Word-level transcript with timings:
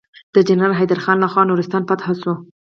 د 0.33 0.35
جنرال 0.47 0.73
حيدر 0.79 0.99
خان 1.03 1.17
لخوا 1.23 1.41
نورستان 1.49 1.81
فتحه 1.89 2.13
شو. 2.21 2.33